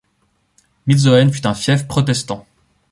[0.87, 2.47] Mizoën fut un fief protestant.